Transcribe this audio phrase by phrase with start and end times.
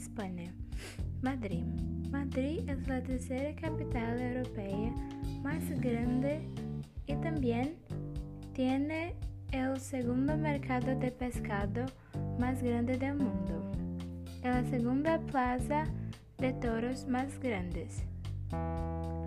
[0.00, 0.54] España.
[1.20, 1.62] Madrid.
[2.10, 4.94] Madrid es la tercera capital europea
[5.42, 6.40] más grande
[7.06, 7.76] y también
[8.54, 9.14] tiene
[9.52, 11.84] el segundo mercado de pescado
[12.38, 13.70] más grande del mundo.
[14.38, 15.84] Es la segunda plaza
[16.38, 18.02] de toros más grandes.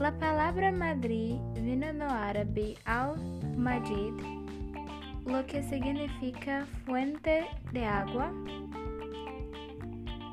[0.00, 4.14] La palabra Madrid vino do árabe al-Majid,
[5.26, 7.86] lo que significa fuente de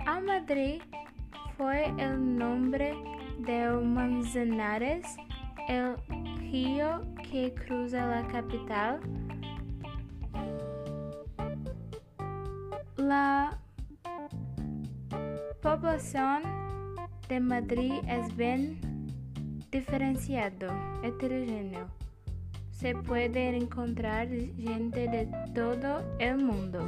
[0.06, 0.18] agua.
[0.18, 0.82] Al-Madrid
[1.58, 2.96] fue el nombre
[3.40, 5.06] de Manzanares,
[5.68, 5.96] el
[6.40, 9.00] río que cruza la capital.
[12.98, 13.60] La
[15.62, 16.44] población
[17.28, 18.80] de Madrid es bien
[19.72, 20.68] diferenciado,
[21.04, 21.88] heterogéneo.
[22.72, 26.80] Se puede encontrar gente de todo el mundo.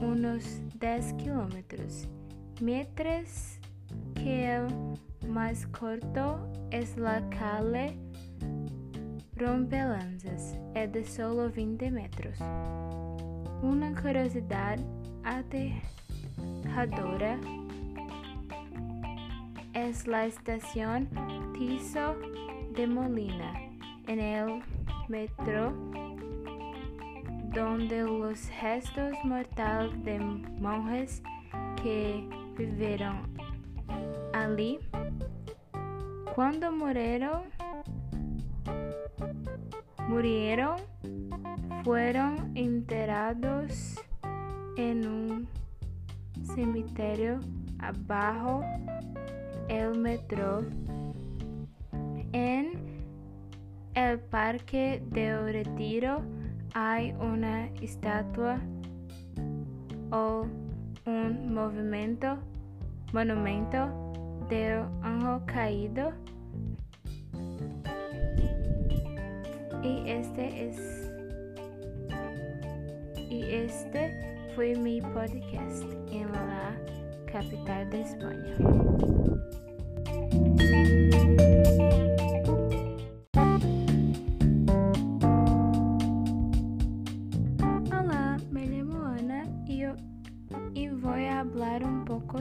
[0.00, 2.08] unos 10 kilómetros,
[2.60, 3.60] mientras
[4.14, 4.66] que el
[5.28, 8.03] más corto es la calle
[9.36, 12.38] Rompelanzas, es de solo 20 metros.
[13.62, 14.78] Una curiosidad
[15.24, 15.80] aterradora
[19.72, 21.08] es la estación
[21.52, 22.14] Tiso
[22.76, 23.54] de Molina
[24.06, 24.62] en el
[25.08, 25.72] metro
[27.52, 31.24] donde los restos mortales de monjes
[31.82, 32.24] que
[32.56, 33.36] vivieron
[34.32, 34.78] allí
[36.34, 37.53] cuando murieron
[40.14, 40.76] murieron
[41.82, 43.96] fueron enterrados
[44.76, 45.48] en un
[46.54, 47.40] cemiterio
[47.80, 48.62] abajo
[49.68, 50.62] el metro
[52.32, 52.74] en
[53.94, 56.22] el parque de retiro
[56.74, 58.60] hay una estatua
[60.12, 60.46] o
[61.06, 62.38] un movimiento,
[63.12, 64.12] monumento
[64.48, 66.23] de ángel caído.
[70.20, 71.10] Este es
[73.30, 74.12] y este
[74.54, 76.76] fue mi podcast en la
[77.26, 79.04] capital de España.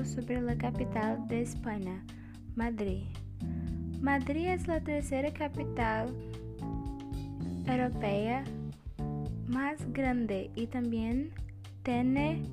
[0.06, 2.04] sobre la capital de España,
[2.56, 3.04] Madrid.
[4.02, 6.14] Madrid es la tercera capital
[7.68, 8.44] europea
[9.48, 11.32] más grande y también
[11.84, 12.44] tiene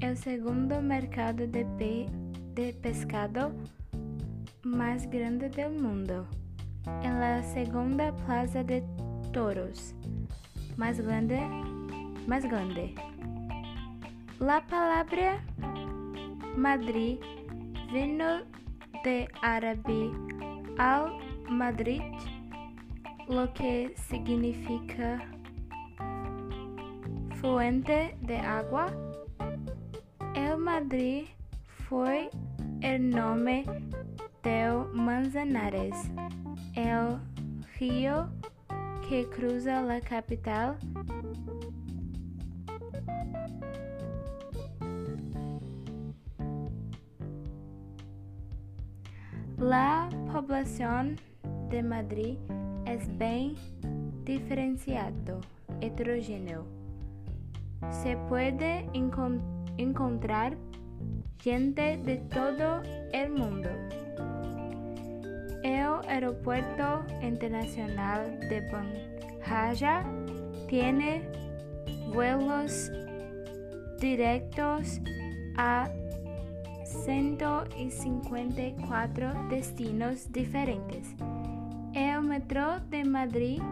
[0.00, 1.64] el segundo mercado de,
[2.54, 3.52] de pescado
[4.62, 6.26] más grande del mundo,
[7.02, 8.82] en la segunda plaza de
[9.32, 9.94] toros
[10.78, 11.40] más grande,
[12.26, 12.94] más grande.
[14.38, 15.42] La palabra
[16.56, 17.18] Madrid
[17.92, 18.42] vino
[19.04, 20.10] de árabe
[20.78, 21.12] al
[21.48, 22.00] Madrid,
[23.28, 25.22] lo que significa
[27.40, 28.86] fuente de agua.
[30.34, 31.24] El Madrid
[31.88, 32.30] fue
[32.80, 33.64] el nombre
[34.42, 35.96] de Manzanares,
[36.74, 37.18] el
[37.78, 38.28] río
[39.08, 40.76] que cruza la capital
[49.58, 51.16] La población
[51.68, 52.38] de Madrid
[52.92, 53.54] es bien
[54.24, 55.40] diferenciado,
[55.80, 56.64] heterogéneo.
[57.90, 58.88] Se puede
[59.76, 60.56] encontrar
[61.38, 62.82] gente de todo
[63.12, 63.68] el mundo.
[65.62, 70.04] El aeropuerto internacional de Baraja
[70.68, 71.22] tiene
[72.12, 72.90] vuelos
[74.00, 75.00] directos
[75.56, 75.88] a
[76.84, 81.14] 154 destinos diferentes.
[81.94, 83.62] El metro de Madrid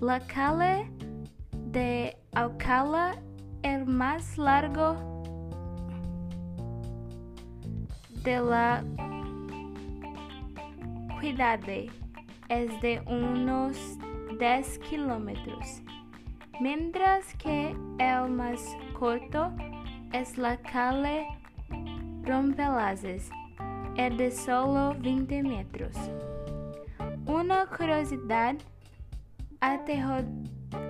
[0.00, 0.90] La calle
[1.70, 3.16] de Alcalá,
[3.62, 5.13] el más largo
[8.24, 8.82] de la
[11.20, 11.90] cuidade
[12.48, 13.76] es de unos
[14.38, 15.82] 10 kilómetros,
[16.58, 18.60] mientras que el más
[18.98, 19.52] corto
[20.12, 21.26] es la calle
[22.22, 23.30] Rompelazes,
[23.96, 25.94] es de solo 20 metros.
[27.26, 28.56] Una curiosidad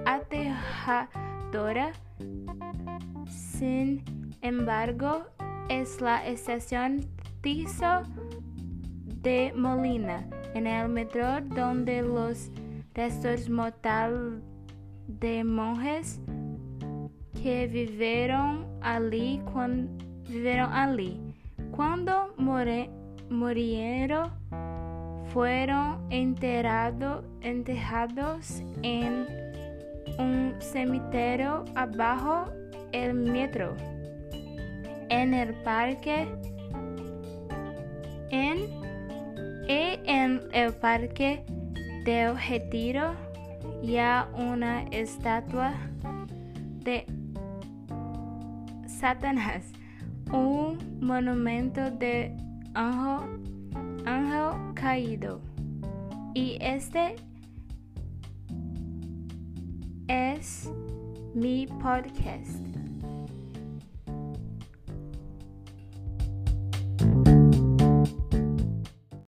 [0.06, 1.92] aterradora,
[3.26, 4.04] sin
[4.40, 5.26] embargo,
[5.68, 7.00] es la estación
[7.44, 12.50] De Molina, en el metro donde los
[12.94, 14.40] restos mortales
[15.06, 16.22] de monjes
[17.42, 19.42] que vivieron allí
[21.70, 22.88] cuando, vivieron
[23.28, 24.30] murieron,
[25.26, 29.26] fueron enterrado, enterrados en
[30.18, 32.46] un cementerio abajo
[32.92, 33.76] el metro.
[35.10, 36.26] En el parque
[38.34, 38.58] en,
[39.68, 41.44] en el parque
[42.04, 43.14] del Retiro
[43.82, 45.74] ya una estatua
[46.84, 47.06] de
[48.86, 49.72] Satanás,
[50.32, 52.36] un monumento de
[52.74, 53.40] ángel,
[54.06, 55.40] ángel caído.
[56.34, 57.16] Y este
[60.08, 60.70] es
[61.34, 62.83] mi podcast.